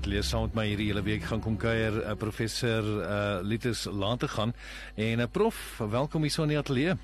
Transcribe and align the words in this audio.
Net 0.00 0.08
lees 0.08 0.28
saam 0.32 0.46
met 0.46 0.54
my 0.56 0.62
hierdie 0.64 0.86
hele 0.88 1.02
week 1.04 1.26
gaan 1.28 1.42
kom 1.44 1.58
kuier 1.60 1.92
uh, 2.00 2.14
professor 2.16 2.86
uh, 3.04 3.42
Litus 3.44 3.82
laat 3.84 4.22
te 4.22 4.28
gaan 4.32 4.54
en 4.96 5.18
'n 5.18 5.20
uh, 5.20 5.26
prof 5.28 5.76
welkom 5.76 6.22
hier 6.22 6.30
so 6.32 6.42
in 6.42 6.54
die 6.54 6.58
ateljee. 6.58 6.94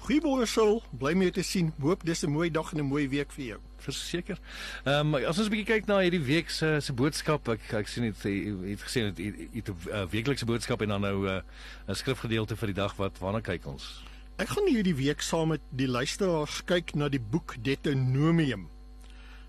Goeiemôre 0.00 0.46
Sil, 0.48 0.80
bly 0.96 1.12
mee 1.12 1.30
te 1.30 1.42
sien. 1.42 1.74
Hoop 1.78 2.06
dis 2.08 2.24
'n 2.24 2.30
mooi 2.30 2.50
dag 2.50 2.72
en 2.72 2.78
'n 2.78 2.88
mooi 2.88 3.08
week 3.08 3.32
vir 3.32 3.44
jou. 3.44 3.58
Verseker. 3.76 4.38
Ehm 4.84 5.14
um, 5.14 5.26
as 5.28 5.38
ons 5.38 5.48
'n 5.48 5.50
bietjie 5.50 5.74
kyk 5.74 5.86
na 5.86 5.98
hierdie 5.98 6.24
week 6.24 6.48
se 6.50 6.80
se 6.80 6.92
boodskap, 6.92 7.48
ek 7.48 7.72
ek 7.72 7.88
sien 7.88 8.02
dit 8.02 8.22
het 8.22 8.80
gesê 8.80 9.12
dit 9.12 9.18
het 9.52 9.68
'n 9.68 9.76
uh, 9.92 10.06
weeklikse 10.08 10.46
boodskap 10.46 10.80
en 10.80 10.88
dan 10.88 11.00
nou 11.00 11.28
'n 11.28 11.42
uh, 11.88 11.94
skrifgedeelte 11.94 12.56
vir 12.56 12.66
die 12.66 12.80
dag 12.80 12.96
wat 12.96 13.18
waarna 13.18 13.40
kyk 13.40 13.66
ons. 13.66 14.02
Ek 14.38 14.48
gaan 14.48 14.66
hierdie 14.66 14.96
week 14.96 15.20
saam 15.20 15.48
met 15.48 15.60
die 15.70 15.88
luisteraars 15.88 16.64
kyk 16.64 16.94
na 16.94 17.08
die 17.08 17.20
boek 17.20 17.56
Deuteronomium. 17.60 18.68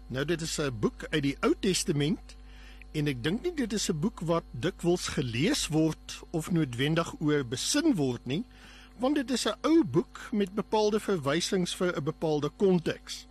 Nou 0.09 0.25
dit 0.25 0.41
is 0.41 0.59
'n 0.59 0.79
boek 0.79 1.07
uit 1.09 1.23
die 1.23 1.37
Ou 1.39 1.55
Testament 1.59 2.35
en 2.91 3.07
ek 3.07 3.23
dink 3.23 3.43
nie 3.45 3.53
dit 3.53 3.73
is 3.73 3.89
'n 3.89 3.99
boek 3.99 4.19
wat 4.25 4.45
dikwels 4.51 5.07
gelees 5.15 5.67
word 5.67 6.21
of 6.31 6.51
noodwendig 6.51 7.13
oor 7.21 7.43
besin 7.45 7.95
word 7.95 8.25
nie 8.25 8.43
want 8.99 9.15
dit 9.15 9.31
is 9.31 9.45
'n 9.47 9.55
ou 9.61 9.83
boek 9.83 10.29
met 10.31 10.53
bepaalde 10.53 10.99
verwysings 10.99 11.75
vir 11.75 11.95
'n 11.95 12.03
bepaalde 12.03 12.49
konteks. 12.57 13.27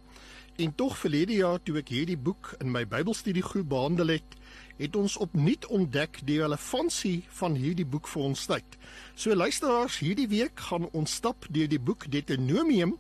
En 0.56 0.74
tog 0.74 0.98
verlede 0.98 1.32
jaar 1.32 1.62
toe 1.62 1.76
ek 1.76 1.88
hierdie 1.88 2.16
boek 2.16 2.54
in 2.58 2.70
my 2.70 2.86
Bybelstudiegroep 2.86 3.68
behandel 3.68 4.06
het, 4.06 4.36
het 4.76 4.96
ons 4.96 5.16
opnuut 5.16 5.66
ontdek 5.66 6.20
die 6.24 6.40
relevantie 6.40 7.24
van 7.28 7.54
hierdie 7.54 7.86
boek 7.86 8.08
vir 8.08 8.22
ons 8.22 8.46
tyd. 8.46 8.78
So 9.14 9.34
luisteraars, 9.34 9.98
hierdie 9.98 10.28
week 10.28 10.60
gaan 10.60 10.88
ons 10.92 11.14
stap 11.14 11.46
deur 11.50 11.68
die 11.68 11.80
boek 11.80 12.10
Deuteronomium 12.10 12.98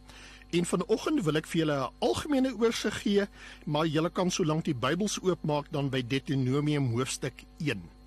en 0.50 0.64
vanoggend 0.64 1.22
wil 1.24 1.36
ek 1.36 1.46
vir 1.46 1.60
julle 1.60 1.76
'n 1.76 1.92
algemene 1.98 2.54
oorsig 2.56 3.02
gee, 3.02 3.26
maar 3.66 3.86
julle 3.86 4.10
kan 4.10 4.30
solank 4.30 4.64
die 4.64 4.74
Bybels 4.74 5.20
oopmaak 5.20 5.72
dan 5.72 5.90
by 5.90 6.02
Deuteronomium 6.02 6.92
hoofstuk 6.94 7.44
1. 7.58 7.97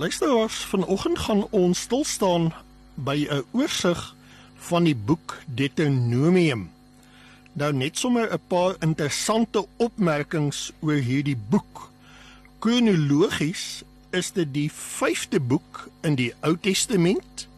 Luisteraars, 0.00 0.54
vanoggend 0.54 1.18
gaan 1.18 1.46
ons 1.50 1.80
stil 1.80 2.04
staan 2.04 2.54
by 2.94 3.26
'n 3.28 3.44
oorsig 3.52 4.14
van 4.56 4.84
die 4.84 4.96
boek 4.96 5.38
Deuteronomium. 5.44 6.70
Nou 7.52 7.72
net 7.72 7.98
sommer 7.98 8.32
'n 8.32 8.40
paar 8.46 8.74
interessante 8.78 9.66
opmerkings 9.76 10.72
oor 10.80 11.00
hierdie 11.08 11.36
boek. 11.36 11.90
Kronologies 12.58 13.82
is 14.10 14.32
dit 14.32 14.54
die 14.54 14.70
5de 14.72 15.40
boek 15.40 15.88
in 16.00 16.14
die 16.14 16.32
Ou 16.40 16.56
Testament 16.60 17.48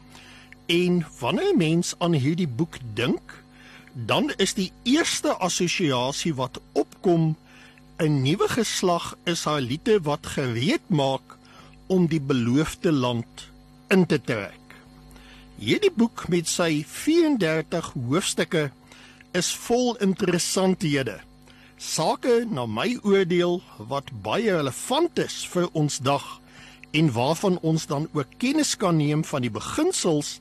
en 0.67 1.07
wanneer 1.19 1.53
'n 1.53 1.57
mens 1.57 1.95
aan 1.99 2.13
hierdie 2.13 2.49
boek 2.49 2.75
dink, 2.95 3.45
dan 3.93 4.33
is 4.37 4.55
die 4.55 4.73
eerste 4.83 5.37
assosiasie 5.37 6.35
wat 6.35 6.61
opkom 6.73 7.37
'n 7.99 8.23
nuwe 8.23 8.49
geslag 8.49 9.17
Israeliete 9.25 10.01
wat 10.01 10.27
gereed 10.27 10.89
maak 10.89 11.39
om 11.87 12.07
die 12.07 12.21
beloofde 12.21 12.93
land 12.93 13.49
in 13.89 14.07
te 14.07 14.21
trek. 14.21 14.77
Hierdie 15.63 15.93
boek 15.95 16.27
met 16.33 16.49
sy 16.49 16.83
34 16.89 17.93
hoofstukke 17.95 18.71
is 19.33 19.53
vol 19.67 19.97
interessanthede. 20.03 21.19
Sake 21.77 22.45
na 22.51 22.67
my 22.67 22.93
oordeel 23.03 23.61
wat 23.91 24.11
baie 24.23 24.55
relevant 24.55 25.19
is 25.19 25.43
vir 25.51 25.69
ons 25.73 25.99
dag 25.99 26.25
en 26.93 27.09
waarvan 27.13 27.59
ons 27.63 27.87
dan 27.87 28.09
ook 28.13 28.37
kennis 28.39 28.77
kan 28.77 28.97
neem 28.97 29.25
van 29.25 29.43
die 29.43 29.53
beginsels 29.53 30.41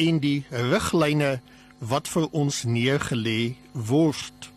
en 0.00 0.18
die 0.22 0.44
riglyne 0.50 1.38
wat 1.78 2.08
vir 2.08 2.28
ons 2.32 2.64
neergelê 2.64 3.54
word. 3.72 4.50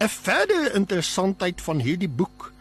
'n 0.00 0.08
Verdere 0.08 0.74
interessantheid 0.74 1.60
van 1.60 1.78
hierdie 1.80 2.08
boek 2.08 2.53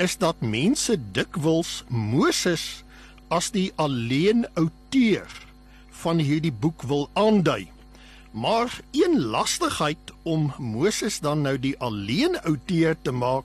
is 0.00 0.16
dat 0.16 0.40
mense 0.40 0.96
dikwels 1.12 1.82
Moses 1.92 2.82
as 3.28 3.50
die 3.52 3.68
alleen 3.76 4.46
outeur 4.56 5.28
van 6.00 6.22
hierdie 6.24 6.52
boek 6.52 6.86
wil 6.88 7.10
aandui. 7.12 7.68
Maar 8.32 8.80
een 8.96 9.18
lastigheid 9.20 10.14
om 10.22 10.52
Moses 10.56 11.20
dan 11.20 11.44
nou 11.44 11.58
die 11.60 11.74
alleen 11.78 12.40
outeur 12.40 12.96
te 13.02 13.12
maak 13.12 13.44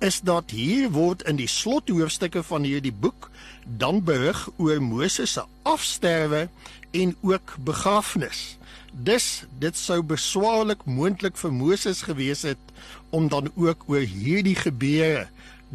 is 0.00 0.22
dat 0.24 0.50
hier 0.50 0.88
word 0.96 1.26
in 1.28 1.36
die 1.36 1.50
slothoofstukke 1.50 2.42
van 2.42 2.64
hierdie 2.64 2.94
boek 2.94 3.28
dan 3.66 4.00
berig 4.04 4.46
oor 4.56 4.80
Moses 4.82 5.36
se 5.36 5.44
afsterwe 5.68 6.48
en 6.90 7.14
ook 7.20 7.56
begrafnis. 7.68 8.56
Dus 8.92 9.44
dit 9.60 9.76
sou 9.76 10.00
beswaarlik 10.02 10.88
moontlik 10.88 11.36
vir 11.36 11.52
Moses 11.52 12.02
gewees 12.08 12.48
het 12.48 12.72
om 13.10 13.28
dan 13.28 13.52
ook 13.54 13.84
oor 13.92 14.08
hierdie 14.08 14.56
gebeure 14.56 15.28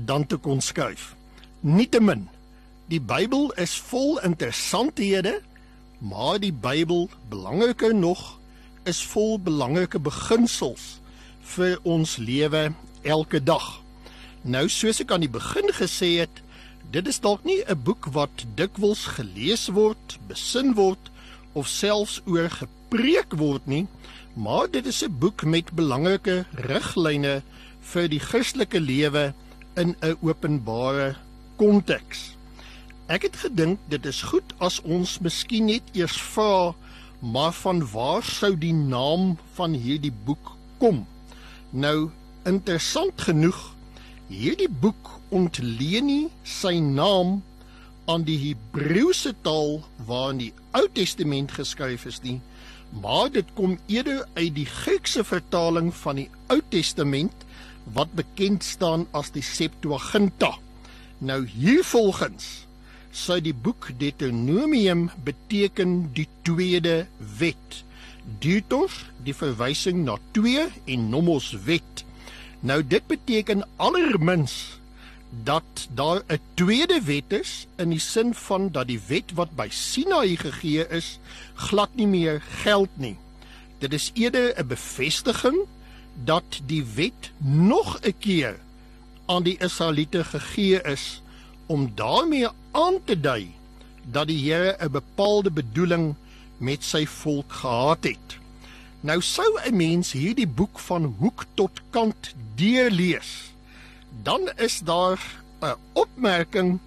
dan 0.05 0.25
te 0.25 0.37
kon 0.37 0.61
skryf. 0.61 1.15
Nietemin, 1.59 2.27
die 2.85 3.01
Bybel 3.01 3.49
is 3.57 3.73
vol 3.89 4.19
interessanthede, 4.21 5.39
maar 5.97 6.37
die 6.39 6.53
Bybel, 6.53 7.09
belangriker 7.29 7.95
nog, 7.95 8.37
is 8.85 9.01
vol 9.01 9.39
belangrike 9.41 9.99
beginsels 9.99 10.99
vir 11.55 11.79
ons 11.83 12.17
lewe 12.21 12.69
elke 13.01 13.41
dag. 13.43 13.65
Nou 14.47 14.67
soos 14.71 15.01
ek 15.03 15.11
aan 15.11 15.25
die 15.25 15.33
begin 15.33 15.73
gesê 15.75 16.13
het, 16.21 16.43
dit 16.93 17.07
is 17.09 17.19
dalk 17.19 17.43
nie 17.43 17.63
'n 17.65 17.83
boek 17.83 18.07
wat 18.13 18.45
dikwels 18.55 19.17
gelees 19.17 19.67
word, 19.67 20.19
besin 20.27 20.73
word 20.75 21.11
of 21.53 21.67
selfs 21.67 22.21
oor 22.25 22.49
gepreek 22.49 23.33
word 23.35 23.65
nie, 23.67 23.87
maar 24.35 24.69
dit 24.71 24.85
is 24.85 25.03
'n 25.03 25.19
boek 25.19 25.43
met 25.43 25.73
belangrike 25.73 26.45
riglyne 26.53 27.41
vir 27.81 28.07
die 28.07 28.19
Christelike 28.19 28.79
lewe 28.79 29.33
in 29.77 29.95
'n 30.01 30.17
openbare 30.21 31.15
konteks. 31.55 32.35
Ek 33.07 33.21
het 33.21 33.35
gedink 33.35 33.79
dit 33.87 34.05
is 34.05 34.21
goed 34.21 34.53
as 34.57 34.81
ons 34.81 35.19
miskien 35.19 35.65
net 35.65 35.83
eers 35.93 36.17
vra 36.21 36.75
maar 37.19 37.53
van 37.53 37.81
waar 37.91 38.23
sou 38.23 38.57
die 38.57 38.73
naam 38.73 39.37
van 39.53 39.73
hierdie 39.73 40.13
boek 40.25 40.51
kom? 40.77 41.07
Nou 41.69 42.09
interessant 42.43 43.21
genoeg, 43.21 43.57
hierdie 44.27 44.69
boek 44.69 45.19
ontleen 45.29 46.05
nie 46.05 46.27
sy 46.43 46.77
naam 46.79 47.41
aan 48.07 48.23
die 48.23 48.37
Hebreëse 48.39 49.33
taal 49.43 49.81
waarin 50.07 50.37
die 50.37 50.53
Ou 50.77 50.85
Testament 50.93 51.51
geskryf 51.51 52.05
is 52.05 52.21
nie, 52.23 52.39
maar 53.01 53.31
dit 53.31 53.47
kom 53.55 53.75
eerder 53.87 54.23
uit 54.37 54.53
die 54.55 54.67
Griekse 54.67 55.23
vertaling 55.27 55.91
van 56.03 56.21
die 56.21 56.29
Ou 56.53 56.61
Testament 56.71 57.46
wat 57.93 58.13
bekend 58.13 58.63
staan 58.63 59.07
as 59.11 59.31
die 59.31 59.43
Septuaginta. 59.45 60.57
Nou 61.17 61.45
hiervolgens 61.47 62.67
sou 63.11 63.39
die 63.41 63.55
boek 63.55 63.89
Deuteronomium 63.97 65.07
beteken 65.25 66.09
die 66.13 66.27
tweede 66.45 67.07
wet. 67.39 67.83
Deutos 68.43 69.05
die 69.23 69.33
verwysing 69.33 70.03
na 70.05 70.17
2 70.35 70.67
en 70.85 71.09
nomos 71.09 71.53
wet. 71.65 72.03
Nou 72.59 72.81
dit 72.83 73.05
beteken 73.07 73.65
allermins 73.77 74.77
dat 75.43 75.87
daar 75.93 76.23
'n 76.27 76.39
tweede 76.53 77.01
wet 77.01 77.31
is 77.33 77.67
in 77.75 77.89
die 77.89 77.99
sin 77.99 78.33
van 78.33 78.69
dat 78.71 78.87
die 78.87 79.01
wet 79.07 79.33
wat 79.33 79.55
by 79.55 79.67
Sinaï 79.69 80.35
gegee 80.35 80.87
is 80.89 81.19
glad 81.55 81.89
nie 81.95 82.07
meer 82.07 82.41
geld 82.63 82.89
nie. 82.95 83.17
Dit 83.79 83.93
is 83.93 84.11
eerder 84.13 84.53
'n 84.57 84.67
bevestiging 84.67 85.57
dat 86.23 86.61
die 86.65 86.85
wet 86.95 87.31
nog 87.37 87.99
'n 88.01 88.13
keer 88.19 88.59
aan 89.25 89.43
die 89.43 89.57
Israeliete 89.59 90.23
gegee 90.23 90.81
is 90.81 91.21
om 91.65 91.91
daarmee 91.95 92.47
aan 92.71 93.03
te 93.03 93.19
dui 93.19 93.51
dat 94.11 94.27
die 94.27 94.51
Here 94.51 94.77
'n 94.79 94.91
bepaalde 94.91 95.51
bedoeling 95.51 96.15
met 96.57 96.83
sy 96.83 97.05
volk 97.05 97.53
gehad 97.53 98.03
het. 98.03 98.37
Nou 98.99 99.21
sou 99.21 99.59
'n 99.65 99.75
mens 99.75 100.11
hierdie 100.11 100.47
boek 100.47 100.79
van 100.79 101.15
hoek 101.19 101.45
tot 101.53 101.81
kant 101.89 102.33
deurlees 102.55 103.47
dan 104.23 104.49
is 104.55 104.79
daar 104.79 105.19
'n 105.59 105.75
opmerking 105.93 106.79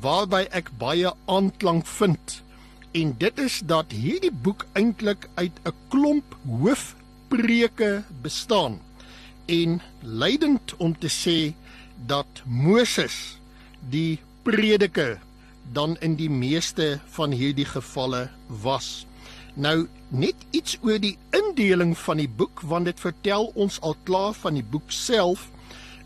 waarby 0.00 0.46
ek 0.50 0.70
baie 0.78 1.12
aanklank 1.24 1.86
vind. 1.86 2.42
En 2.90 3.14
dit 3.18 3.38
is 3.38 3.60
dat 3.64 3.92
hierdie 3.92 4.32
boek 4.32 4.66
eintlik 4.72 5.28
uit 5.34 5.52
'n 5.62 5.74
klomp 5.88 6.36
hoofpreke 7.28 8.02
bestaan. 8.22 8.80
En 9.46 9.80
leidend 10.02 10.76
om 10.76 10.98
te 10.98 11.08
sê 11.08 11.54
dat 12.06 12.26
Moses 12.44 13.38
die 13.90 14.18
prediker 14.42 15.18
dan 15.72 15.96
in 16.00 16.16
die 16.16 16.30
meeste 16.30 17.00
van 17.10 17.30
hierdie 17.30 17.66
gevalle 17.66 18.28
was. 18.46 19.06
Nou 19.54 19.88
net 20.08 20.36
iets 20.50 20.78
oor 20.80 20.98
die 20.98 21.18
indeling 21.30 21.96
van 21.98 22.16
die 22.16 22.28
boek 22.28 22.60
want 22.60 22.84
dit 22.84 23.00
vertel 23.00 23.50
ons 23.54 23.80
al 23.80 23.96
klaar 24.04 24.32
van 24.32 24.54
die 24.54 24.64
boek 24.64 24.88
self 24.88 25.50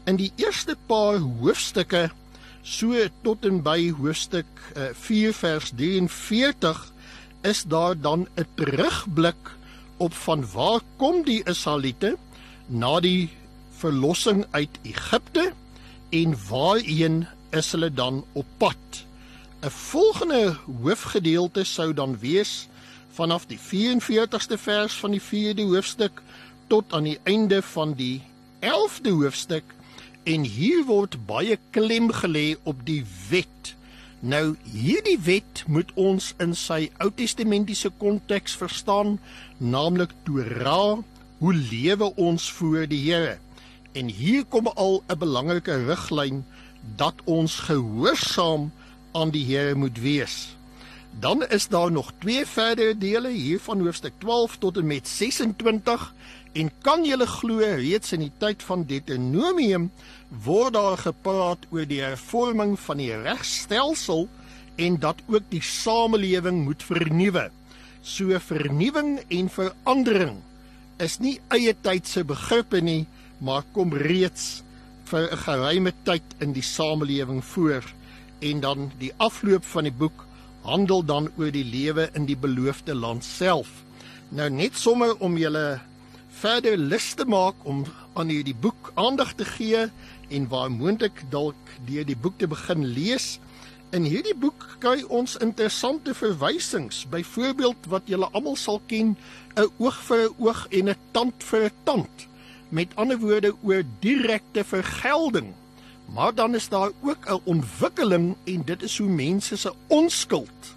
in 0.07 0.17
die 0.19 0.33
eerste 0.37 0.75
paar 0.87 1.21
hoofstukke 1.23 2.11
so 2.63 2.95
tot 3.23 3.45
en 3.47 3.63
by 3.63 3.93
hoofstuk 3.95 4.47
uh, 4.75 4.91
eh, 4.91 4.95
4 4.95 5.35
vers 5.35 5.71
43 5.79 6.93
is 7.43 7.63
daar 7.63 7.95
dan 8.01 8.27
'n 8.35 8.47
terugblik 8.55 9.55
op 10.03 10.15
van 10.25 10.45
waar 10.53 10.81
kom 11.01 11.23
die 11.27 11.41
Israeliete 11.49 12.17
na 12.67 12.99
die 13.01 13.31
verlossing 13.79 14.45
uit 14.51 14.79
Egipte 14.83 15.53
en 16.11 16.35
waarheen 16.49 17.23
is 17.51 17.71
hulle 17.73 17.91
dan 17.91 18.25
op 18.33 18.47
pad. 18.57 19.05
'n 19.63 19.71
Volgende 19.71 20.57
hoofgedeelte 20.83 21.65
sou 21.65 21.93
dan 21.95 22.19
wees 22.19 22.69
vanaf 23.13 23.47
die 23.47 23.59
44ste 23.59 24.59
vers 24.59 24.95
van 24.95 25.11
die 25.11 25.23
4de 25.23 25.63
hoofstuk 25.63 26.23
tot 26.67 26.93
aan 26.93 27.05
die 27.05 27.19
einde 27.23 27.63
van 27.63 27.95
die 27.95 28.23
11de 28.61 29.11
hoofstuk 29.11 29.65
En 30.23 30.45
hier 30.47 30.85
word 30.87 31.17
baie 31.27 31.57
klem 31.75 32.07
gelê 32.15 32.55
op 32.63 32.85
die 32.87 33.03
wet. 33.31 33.75
Nou 34.23 34.53
hierdie 34.71 35.17
wet 35.27 35.65
moet 35.67 35.89
ons 35.99 36.29
in 36.43 36.53
sy 36.55 36.93
Ou 37.03 37.09
Testamentiese 37.11 37.91
konteks 37.99 38.53
verstaan, 38.55 39.17
naamlik 39.59 40.13
Torah, 40.23 41.01
hoe 41.41 41.55
lewe 41.57 42.13
ons 42.15 42.45
voor 42.55 42.87
die 42.87 43.01
Here? 43.03 43.41
En 43.99 44.07
hier 44.07 44.45
kom 44.47 44.71
al 44.79 45.03
'n 45.11 45.19
belangrike 45.19 45.75
riglyn 45.89 46.45
dat 46.97 47.19
ons 47.25 47.67
gehoorsaam 47.67 48.71
aan 49.13 49.31
die 49.35 49.45
Here 49.45 49.75
moet 49.75 49.99
wees. 49.99 50.55
Dan 51.19 51.43
is 51.49 51.69
daar 51.69 51.93
nog 51.93 52.13
twee 52.19 52.47
verdere 52.47 52.99
dele 52.99 53.31
hier 53.31 53.61
van 53.61 53.81
hoofstuk 53.81 54.13
12 54.19 54.57
tot 54.57 54.77
en 54.77 54.87
met 54.87 55.09
26 55.09 56.15
En 56.53 56.69
kan 56.85 57.05
julle 57.07 57.27
glo 57.27 57.65
reeds 57.65 58.13
in 58.13 58.27
die 58.27 58.33
tyd 58.43 58.63
van 58.67 58.85
Deuteronomium 58.89 59.89
word 60.45 60.75
daar 60.77 60.99
gepraat 61.01 61.65
oor 61.71 61.89
die 61.89 62.03
hervorming 62.05 62.77
van 62.81 63.01
die 63.01 63.13
regstelsel 63.25 64.29
en 64.77 64.99
dat 65.01 65.23
ook 65.29 65.49
die 65.53 65.63
samelewing 65.65 66.65
moet 66.65 66.83
vernuwe. 66.83 67.49
So 68.03 68.37
vernuwing 68.39 69.19
en 69.29 69.49
verandering 69.49 70.43
is 71.03 71.19
nie 71.21 71.39
eie 71.55 71.73
tydse 71.73 72.25
begrippe 72.25 72.81
nie, 72.81 73.07
maar 73.41 73.65
kom 73.73 73.95
reeds 73.95 74.63
vir 75.09 75.33
'n 75.33 75.43
geruime 75.47 75.93
tyd 76.05 76.23
in 76.41 76.53
die 76.53 76.63
samelewing 76.63 77.45
voor. 77.45 77.83
en 78.43 78.61
dan 78.61 78.91
die 78.99 79.13
afloop 79.17 79.65
van 79.65 79.87
die 79.87 79.95
boek 79.95 80.25
handel 80.67 81.05
dan 81.07 81.31
oor 81.39 81.51
die 81.55 81.67
lewe 81.67 82.09
in 82.19 82.27
die 82.27 82.37
beloofde 82.39 82.95
land 82.95 83.25
self. 83.25 83.71
Nou 84.35 84.49
net 84.51 84.79
sommer 84.79 85.15
om 85.23 85.37
julle 85.39 85.81
verder 86.43 86.75
lus 86.75 87.13
te 87.15 87.23
maak 87.29 87.55
om 87.71 87.85
aan 88.19 88.31
hierdie 88.33 88.57
boek 88.59 88.89
aandag 88.99 89.37
te 89.39 89.45
gee 89.47 89.85
en 90.35 90.49
waar 90.51 90.73
moontlik 90.75 91.21
dalk 91.31 91.75
deur 91.87 92.07
die 92.09 92.19
boek 92.19 92.41
te 92.41 92.49
begin 92.51 92.83
lees. 92.97 93.37
In 93.95 94.09
hierdie 94.09 94.35
boek 94.35 94.65
kry 94.83 95.05
ons 95.07 95.37
interessante 95.45 96.17
verwysings, 96.19 97.05
byvoorbeeld 97.13 97.87
wat 97.93 98.11
julle 98.11 98.27
almal 98.35 98.59
sal 98.59 98.81
ken, 98.91 99.15
'n 99.55 99.71
oog 99.79 100.03
vir 100.09 100.25
'n 100.25 100.35
oog 100.43 100.67
en 100.71 100.91
'n 100.91 100.99
tand 101.13 101.47
vir 101.51 101.65
'n 101.71 101.77
tand. 101.85 102.27
Met 102.71 102.97
ander 102.97 103.19
woorde 103.19 103.55
oor 103.63 103.85
direkte 104.01 104.65
vergelding. 104.65 105.55
Maar 106.15 106.35
dan 106.35 106.55
is 106.55 106.69
daar 106.69 106.91
ook 107.03 107.23
'n 107.29 107.41
ontwikkeling 107.45 108.35
en 108.45 108.63
dit 108.65 108.83
is 108.83 108.99
hoe 108.99 109.09
mense 109.09 109.57
se 109.57 109.73
onskuld 109.87 110.75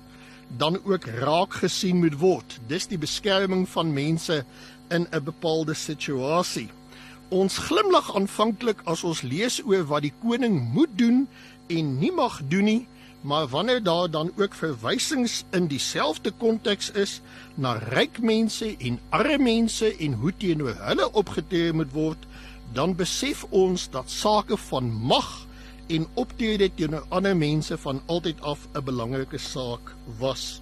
dan 0.58 0.80
ook 0.84 1.06
raak 1.06 1.54
gesien 1.54 1.98
moet 1.98 2.18
word. 2.18 2.60
Dis 2.68 2.88
die 2.88 2.98
beskerming 2.98 3.70
van 3.70 3.94
mense 3.94 4.44
in 4.89 5.08
'n 5.12 5.24
bepaalde 5.24 5.74
situasie. 5.74 6.70
Ons 7.30 7.58
glimlag 7.58 8.15
aanvanklik 8.15 8.82
as 8.86 9.04
ons 9.04 9.22
lees 9.22 9.62
oor 9.65 9.86
wat 9.86 10.01
die 10.01 10.13
koning 10.22 10.74
moet 10.74 10.94
doen 10.98 11.27
en 11.68 12.00
nie 12.00 12.12
mag 12.12 12.42
doen 12.48 12.63
nie, 12.63 12.88
maar 13.22 13.48
wanneer 13.48 13.84
daar 13.84 14.10
dan 14.12 14.32
ook 14.38 14.54
verwysings 14.54 15.44
in 15.51 15.68
dieselfde 15.68 16.32
konteks 16.32 16.92
is 16.92 17.22
na 17.56 17.74
ryk 17.74 18.20
mense 18.22 18.75
en 18.77 19.00
arme 19.10 19.38
mense 19.38 19.98
en 19.98 20.13
hoe 20.13 20.34
teenoor 20.38 20.75
hulle 20.80 21.12
opgetree 21.12 21.74
moet 21.74 21.92
word, 21.92 22.27
dan 22.74 22.96
besef 22.96 23.44
ons 23.50 23.89
dat 23.89 24.12
sake 24.12 24.58
van 24.58 24.92
mag 24.92 25.48
en 25.88 26.06
optrede 26.13 26.70
teenoor 26.75 27.06
ander 27.10 27.38
mense 27.38 27.77
van 27.77 28.01
altyd 28.06 28.42
af 28.42 28.68
'n 28.74 28.84
belangrike 28.84 29.38
saak 29.38 29.96
was. 30.20 30.62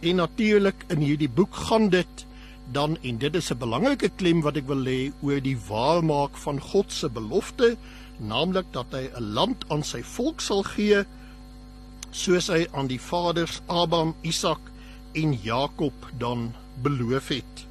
En 0.00 0.16
natuurlik 0.16 0.84
in 0.88 0.98
hierdie 0.98 1.28
boek 1.28 1.54
gaan 1.54 1.88
dit 1.88 2.26
dan 2.72 2.96
en 3.02 3.18
dit 3.18 3.34
is 3.34 3.50
'n 3.50 3.58
belangrike 3.58 4.08
klem 4.16 4.40
wat 4.40 4.56
ek 4.56 4.66
wil 4.66 4.82
lê 4.82 5.12
oor 5.22 5.40
die 5.40 5.58
waarmaak 5.68 6.36
van 6.36 6.60
God 6.60 6.92
se 6.92 7.08
belofte, 7.08 7.76
naamlik 8.18 8.66
dat 8.72 8.86
hy 8.90 9.10
'n 9.14 9.32
land 9.32 9.64
aan 9.68 9.82
sy 9.82 10.02
volk 10.02 10.40
sal 10.40 10.62
gee 10.62 11.04
soos 12.10 12.46
hy 12.48 12.66
aan 12.72 12.86
die 12.86 13.00
vaders 13.00 13.60
Abraham, 13.66 14.14
Isak 14.22 14.60
en 15.12 15.34
Jakob 15.42 15.94
dan 16.18 16.54
beloof 16.82 17.28
het. 17.28 17.66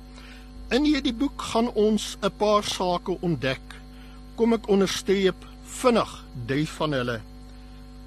In 0.69 0.83
hierdie 0.83 1.13
boek 1.13 1.41
gaan 1.41 1.71
ons 1.73 2.17
'n 2.21 2.31
paar 2.38 2.63
sake 2.63 3.17
ontdek. 3.21 3.62
Kom 4.35 4.53
ek 4.53 4.67
onderstreep 4.67 5.45
vinnig 5.63 6.25
drie 6.45 6.67
van 6.67 6.91
hulle. 6.91 7.21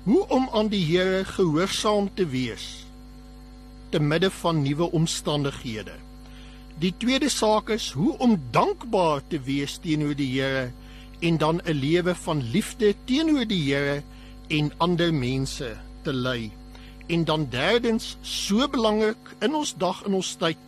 Hoe 0.04 0.28
om 0.28 0.48
aan 0.52 0.68
die 0.68 0.84
Here 0.84 1.24
gehoorsaam 1.24 2.10
te 2.14 2.26
wees 2.26 2.84
te 3.90 4.00
midde 4.00 4.30
van 4.30 4.62
nuwe 4.62 4.90
omstandighede. 4.90 6.05
Die 6.76 6.92
tweede 6.92 7.30
saak 7.32 7.70
is 7.72 7.86
hoe 7.96 8.12
om 8.20 8.34
dankbaar 8.52 9.22
te 9.32 9.38
wees 9.40 9.78
teenoor 9.80 10.12
die 10.16 10.28
Here 10.34 10.72
en 11.24 11.38
dan 11.40 11.60
'n 11.64 11.72
lewe 11.72 12.14
van 12.14 12.42
liefde 12.52 12.94
teenoor 13.04 13.46
die 13.48 13.62
Here 13.72 14.02
en 14.48 14.72
ander 14.76 15.14
mense 15.14 15.76
te 16.02 16.12
lei. 16.12 16.52
En 17.06 17.24
dan 17.24 17.46
derdens, 17.50 18.16
so 18.20 18.68
belangrik 18.68 19.36
in 19.40 19.54
ons 19.54 19.74
dag 19.78 20.04
en 20.04 20.14
ons 20.14 20.34
tyd 20.36 20.58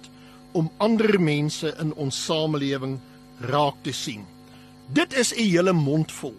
om 0.52 0.70
ander 0.78 1.20
mense 1.20 1.74
in 1.78 1.92
ons 1.94 2.24
samelewing 2.24 2.98
raak 3.40 3.76
te 3.82 3.92
sien. 3.92 4.24
Dit 4.86 5.12
is 5.12 5.34
'n 5.34 5.44
hele 5.44 5.72
mond 5.72 6.12
vol. 6.12 6.36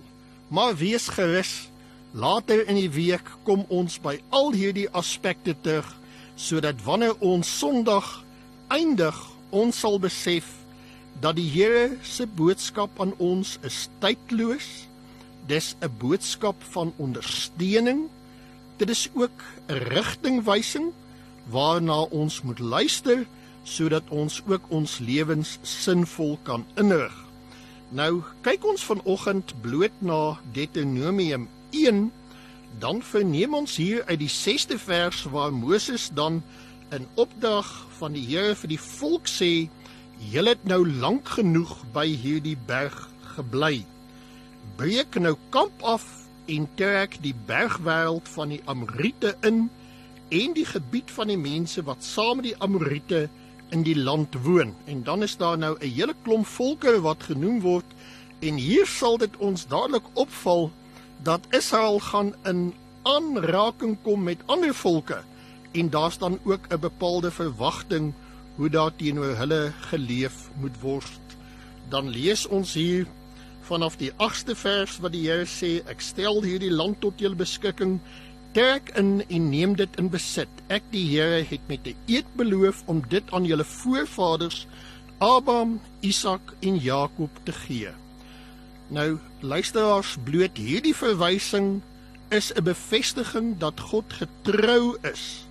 Maar 0.47 0.75
wees 0.75 1.07
gerus, 1.07 1.69
later 2.11 2.67
in 2.67 2.75
die 2.75 2.89
week 2.89 3.37
kom 3.43 3.65
ons 3.67 4.01
by 4.01 4.19
al 4.29 4.51
hierdie 4.51 4.89
aspekte 4.89 5.55
terug 5.61 5.95
sodat 6.35 6.83
wanneer 6.83 7.19
ons 7.19 7.57
Sondag 7.59 8.25
eindig 8.67 9.28
ons 9.49 9.79
sal 9.79 9.99
besef 9.99 10.47
dat 11.19 11.35
die 11.35 11.49
Here 11.49 11.97
se 12.03 12.27
boodskap 12.27 12.99
aan 13.01 13.13
ons 13.17 13.57
is 13.67 13.87
tydloos. 13.99 14.87
Dis 15.47 15.75
'n 15.81 15.91
boodskap 15.99 16.55
van 16.71 16.93
ondersteuning. 16.97 18.09
Dit 18.77 18.89
is 18.89 19.09
ook 19.13 19.43
'n 19.67 19.73
rigtingwysing 19.73 20.93
waarna 21.49 22.01
ons 22.01 22.41
moet 22.41 22.59
luister 22.59 23.25
sodat 23.63 24.03
ons 24.09 24.41
ook 24.47 24.61
ons 24.67 24.97
lewens 24.99 25.57
sinvol 25.61 26.37
kan 26.43 26.65
inrig. 26.75 27.25
Nou 27.89 28.21
kyk 28.41 28.65
ons 28.65 28.83
vanoggend 28.85 29.53
bloot 29.61 29.93
na 29.99 30.37
Deuteronomium 30.53 31.47
1, 31.69 32.11
dan 32.79 33.01
verneem 33.01 33.53
ons 33.53 33.75
hier 33.75 34.03
uit 34.05 34.19
die 34.19 34.29
6de 34.29 34.77
vers 34.77 35.23
waar 35.23 35.53
Moses 35.53 36.09
dan 36.13 36.43
in 36.95 37.07
opdrag 37.13 37.67
van 37.97 38.15
die 38.17 38.23
Here 38.25 38.55
vir 38.57 38.71
die 38.73 38.81
volk 38.81 39.27
sê: 39.29 39.69
"Julle 40.31 40.55
het 40.55 40.63
nou 40.67 40.81
lank 40.87 41.27
genoeg 41.37 41.75
by 41.93 42.05
hierdie 42.07 42.57
berg 42.67 43.09
gebly. 43.35 43.85
Breek 44.77 45.19
nou 45.19 45.35
kamp 45.49 45.83
af 45.83 46.05
en 46.45 46.67
trek 46.75 47.19
die 47.21 47.35
bergwêreld 47.45 48.29
van 48.35 48.49
die 48.49 48.61
Amorite 48.65 49.35
in 49.41 49.69
en 50.29 50.53
die 50.53 50.65
gebied 50.65 51.11
van 51.11 51.27
die 51.27 51.37
mense 51.37 51.83
wat 51.83 52.03
saam 52.03 52.37
met 52.37 52.49
die 52.49 52.57
Amorite 52.57 53.29
in 53.69 53.83
die 53.83 53.97
land 53.97 54.35
woon." 54.43 54.75
En 54.85 55.03
dan 55.03 55.23
is 55.23 55.37
daar 55.37 55.57
nou 55.57 55.77
'n 55.79 55.93
hele 55.95 56.15
klomp 56.23 56.47
volke 56.47 57.01
wat 57.01 57.23
genoem 57.23 57.61
word 57.61 57.85
en 58.39 58.55
hier 58.55 58.87
sal 58.87 59.17
dit 59.17 59.37
ons 59.37 59.67
dadelik 59.67 60.05
opval 60.13 60.71
dat 61.23 61.41
Israel 61.49 61.99
gaan 61.99 62.33
in 62.43 62.73
aanraking 63.03 63.97
kom 64.03 64.23
met 64.23 64.39
ander 64.45 64.73
volke 64.73 65.23
en 65.71 65.89
daar's 65.89 66.17
dan 66.17 66.39
ook 66.43 66.67
'n 66.69 66.79
bepaalde 66.79 67.31
verwagting 67.31 68.13
hoe 68.55 68.69
daar 68.69 68.95
teenoor 68.95 69.35
hulle 69.35 69.71
geleef 69.79 70.49
moet 70.59 70.79
word. 70.81 71.25
Dan 71.89 72.09
lees 72.09 72.47
ons 72.47 72.73
hier 72.73 73.07
vanaf 73.61 73.95
die 73.97 74.11
8ste 74.17 74.55
vers 74.55 74.97
wat 74.99 75.11
die 75.11 75.29
Here 75.29 75.45
sê: 75.45 75.79
Ek 75.87 76.01
stel 76.01 76.43
hierdie 76.43 76.73
land 76.73 76.99
tot 76.99 77.19
julle 77.19 77.35
beskikking. 77.35 77.99
Trek 78.51 78.89
in 78.97 79.23
en 79.29 79.49
neem 79.49 79.75
dit 79.75 79.97
in 79.97 80.09
besit. 80.09 80.49
Ek 80.67 80.83
die 80.91 81.05
Here 81.07 81.45
het 81.49 81.67
met 81.67 81.87
'n 81.87 81.95
eed 82.05 82.25
beloof 82.35 82.83
om 82.85 83.03
dit 83.07 83.23
aan 83.31 83.45
julle 83.45 83.63
voorvaders 83.63 84.67
Abraham, 85.17 85.81
Isak 85.99 86.53
en 86.59 86.77
Jakob 86.77 87.29
te 87.43 87.51
gee. 87.51 87.89
Nou 88.87 89.19
luisteraars, 89.39 90.17
bloot 90.23 90.57
hierdie 90.57 90.95
verwysing 90.95 91.81
is 92.29 92.51
'n 92.53 92.63
bevestiging 92.63 93.57
dat 93.57 93.79
God 93.79 94.13
getrou 94.13 94.97
is 95.01 95.48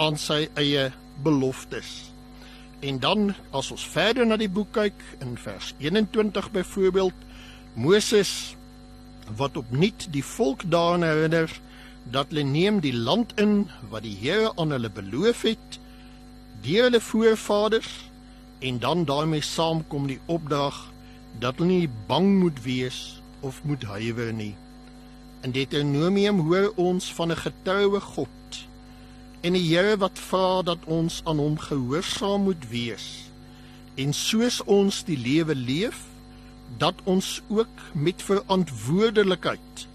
aan 0.00 0.16
sy 0.16 0.46
eie 0.56 0.88
beloftes. 1.22 2.10
En 2.80 2.98
dan 2.98 3.34
as 3.52 3.68
ons 3.74 3.84
verder 3.92 4.24
na 4.26 4.38
die 4.40 4.48
boek 4.48 4.72
kyk 4.72 5.02
in 5.20 5.36
vers 5.36 5.74
21 5.78 6.48
byvoorbeeld 6.54 7.26
Moses 7.76 8.56
wat 9.36 9.58
opnuut 9.60 10.08
die 10.14 10.24
volk 10.24 10.64
daaraan 10.72 11.04
herinner 11.04 11.52
dat 12.08 12.32
hulle 12.32 12.46
neem 12.48 12.80
die 12.80 12.96
land 12.96 13.36
in 13.36 13.68
wat 13.92 14.06
die 14.08 14.16
Here 14.16 14.54
aan 14.56 14.72
hulle 14.72 14.90
beloof 14.90 15.44
het 15.46 15.78
deur 16.64 16.88
hulle 16.88 17.00
voorvaders 17.04 17.92
en 18.64 18.80
dan 18.80 19.04
daarmee 19.04 19.44
saamkom 19.44 20.08
die 20.08 20.20
opdrag 20.26 20.80
dat 21.40 21.60
hulle 21.60 21.84
nie 21.84 21.92
bang 22.08 22.32
moet 22.40 22.64
wees 22.64 23.20
of 23.40 23.60
moet 23.64 23.84
huiwer 23.88 24.32
nie. 24.32 24.54
In 25.44 25.52
Deuteronomium 25.56 26.40
hoor 26.48 26.72
ons 26.76 27.12
van 27.14 27.32
'n 27.32 27.44
getroue 27.44 28.00
God 28.00 28.39
en 29.40 29.56
die 29.56 29.64
Here 29.64 29.96
wat 30.00 30.18
vra 30.20 30.60
dat 30.66 30.84
ons 30.84 31.20
aan 31.24 31.40
hom 31.40 31.56
gehoorsaam 31.58 32.48
moet 32.48 32.64
wees 32.68 33.08
en 34.00 34.12
soos 34.16 34.60
ons 34.68 35.02
die 35.08 35.18
lewe 35.18 35.54
leef 35.56 36.04
dat 36.80 37.00
ons 37.04 37.40
ook 37.48 37.84
met 37.92 38.22
verantwoordelikheid 38.22 39.86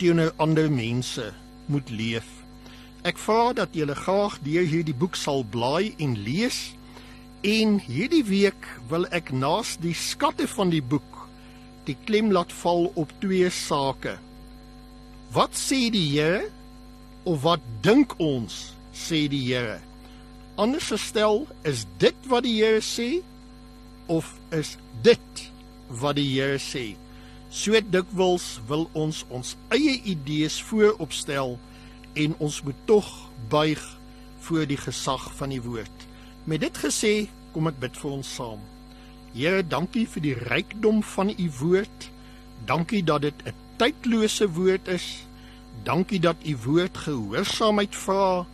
teenoor 0.00 0.32
ander 0.42 0.70
mense 0.72 1.30
moet 1.72 1.90
leef. 1.90 2.26
Ek 3.06 3.20
vra 3.20 3.52
dat 3.56 3.76
julle 3.76 3.94
graag 3.94 4.40
deur 4.44 4.66
hierdie 4.66 4.96
boek 4.96 5.16
sal 5.16 5.44
blaai 5.44 5.94
en 6.02 6.16
lees 6.26 6.58
en 7.46 7.76
hierdie 7.84 8.24
week 8.26 8.68
wil 8.90 9.06
ek 9.14 9.30
naas 9.32 9.76
die 9.80 9.94
skatte 9.94 10.48
van 10.56 10.72
die 10.74 10.82
boek 10.82 11.22
die 11.86 11.96
klem 12.08 12.32
laat 12.34 12.50
val 12.64 12.88
op 12.98 13.12
twee 13.22 13.50
sake. 13.52 14.16
Wat 15.36 15.54
sê 15.54 15.86
die 15.94 16.08
Here 16.16 16.48
of 17.24 17.44
wat 17.46 17.62
dink 17.86 18.16
ons 18.22 18.75
sê 18.96 19.26
die 19.30 19.44
Here. 19.44 19.78
Anders 20.56 20.88
gestel, 20.92 21.44
is 21.68 21.84
dit 22.00 22.28
wat 22.30 22.46
die 22.46 22.56
Here 22.58 22.80
sê 22.84 23.20
of 24.08 24.30
is 24.54 24.76
dit 25.04 25.42
wat 26.00 26.16
die 26.18 26.28
Here 26.32 26.60
sê? 26.62 26.94
So 27.52 27.78
dikwels 27.78 28.56
wil 28.68 28.86
ons 28.96 29.22
ons 29.32 29.54
eie 29.74 29.98
idees 30.08 30.58
vooropstel 30.68 31.56
en 32.16 32.38
ons 32.42 32.62
moet 32.64 32.80
tog 32.88 33.06
buig 33.52 33.82
voor 34.46 34.66
die 34.68 34.80
gesag 34.80 35.28
van 35.38 35.52
die 35.52 35.62
woord. 35.62 36.08
Met 36.46 36.62
dit 36.64 36.80
gesê, 36.80 37.14
kom 37.52 37.68
ek 37.70 37.78
bid 37.82 37.96
vir 38.00 38.16
ons 38.18 38.32
saam. 38.38 38.60
Here, 39.36 39.60
dankie 39.62 40.06
vir 40.08 40.24
die 40.24 40.36
rykdom 40.48 41.02
van 41.14 41.32
u 41.34 41.46
woord. 41.60 42.10
Dankie 42.66 43.02
dat 43.04 43.26
dit 43.28 43.46
'n 43.46 43.54
tydlose 43.76 44.48
woord 44.48 44.88
is 44.88 45.26
Dankie 45.82 46.20
dat 46.20 46.36
u 46.46 46.56
woord 46.64 46.96
gehoorsaamheid 46.96 47.96
vra. 47.96 48.46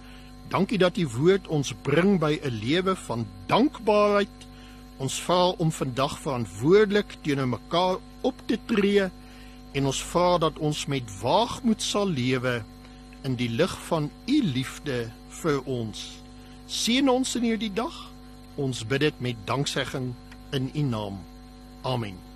Dankie 0.52 0.78
dat 0.78 0.98
u 1.00 1.06
woord 1.08 1.46
ons 1.48 1.72
bring 1.82 2.18
by 2.20 2.36
'n 2.42 2.58
lewe 2.60 2.96
van 2.96 3.26
dankbaarheid. 3.46 4.38
Ons 4.96 5.20
vra 5.20 5.48
om 5.48 5.72
vandag 5.72 6.18
verantwoordelik 6.18 7.16
teenoor 7.20 7.48
mekaar 7.48 7.96
op 8.20 8.34
te 8.46 8.58
tree 8.64 9.08
en 9.72 9.86
ons 9.86 10.02
vra 10.02 10.38
dat 10.38 10.58
ons 10.58 10.86
met 10.86 11.20
waagmoed 11.20 11.82
sal 11.82 12.08
lewe 12.08 12.62
in 13.22 13.34
die 13.34 13.48
lig 13.48 13.78
van 13.86 14.10
u 14.26 14.42
liefde 14.42 15.10
vir 15.28 15.62
ons. 15.64 16.20
Seën 16.66 17.08
ons 17.08 17.34
in 17.34 17.42
hierdie 17.42 17.72
dag. 17.72 18.12
Ons 18.54 18.86
bid 18.86 19.00
dit 19.00 19.20
met 19.20 19.36
danksegging 19.44 20.12
in 20.50 20.70
u 20.74 20.80
naam. 20.80 21.18
Amen. 21.82 22.31